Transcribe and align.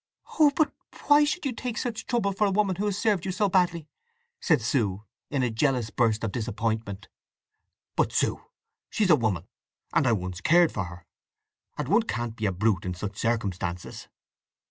"Oh, 0.39 0.49
but 0.55 0.73
why 1.05 1.25
should 1.25 1.45
you 1.45 1.53
take 1.53 1.77
such 1.77 2.07
trouble 2.07 2.31
for 2.33 2.47
a 2.47 2.49
woman 2.49 2.77
who 2.77 2.85
has 2.85 2.97
served 2.97 3.23
you 3.23 3.31
so 3.31 3.47
badly!" 3.49 3.87
said 4.39 4.59
Sue 4.59 5.03
in 5.29 5.43
a 5.43 5.51
jealous 5.51 5.91
burst 5.91 6.23
of 6.23 6.31
disappointment. 6.31 7.07
"But, 7.95 8.11
Sue, 8.11 8.41
she's 8.89 9.11
a 9.11 9.15
woman, 9.15 9.47
and 9.93 10.07
I 10.07 10.13
once 10.13 10.41
cared 10.41 10.71
for 10.71 10.85
her; 10.85 11.05
and 11.77 11.87
one 11.87 12.01
can't 12.01 12.35
be 12.35 12.47
a 12.47 12.51
brute 12.51 12.83
in 12.83 12.95
such 12.95 13.15
circumstances." 13.19 14.07